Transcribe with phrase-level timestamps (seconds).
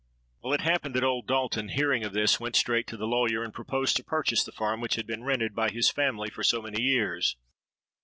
[0.41, 3.53] Well, it happened that old Dalton, hearing of this, went straight to the lawyer, and
[3.53, 6.81] proposed to purchase the farm which had been rented by his family for so many
[6.81, 7.35] years.